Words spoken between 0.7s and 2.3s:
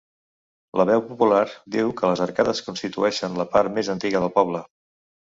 La veu popular diu que les